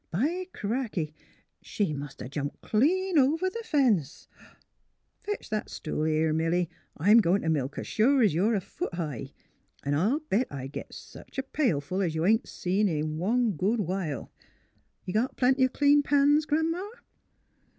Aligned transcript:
By 0.09 0.47
cracky! 0.51 1.13
She 1.61 1.93
must 1.93 2.23
'a' 2.23 2.27
jumped 2.27 2.59
clean 2.61 3.19
over 3.19 3.51
the 3.51 3.61
fence! 3.63 4.27
Fetch 5.21 5.47
that 5.51 5.69
stool 5.69 6.05
here, 6.05 6.33
Milly. 6.33 6.71
I'm 6.97 7.19
goin' 7.19 7.43
t' 7.43 7.47
milk 7.49 7.75
her, 7.75 7.83
sure 7.83 8.23
es 8.23 8.33
you're 8.33 8.55
a 8.55 8.61
foot 8.61 8.95
high; 8.95 9.31
'n' 9.85 9.93
I'll 9.93 10.21
bet 10.21 10.47
I 10.49 10.65
get 10.65 10.91
sech 10.91 11.37
a 11.37 11.43
pail 11.43 11.81
full 11.81 12.01
es 12.01 12.15
you 12.15 12.25
ain't 12.25 12.47
seen 12.49 12.87
in 12.89 13.19
one 13.19 13.51
good 13.51 13.79
while. 13.81 14.31
Got 15.13 15.37
plenty 15.37 15.67
clean 15.67 16.01
pans, 16.01 16.47
Gran 16.47 16.71
'ma! 16.71 16.81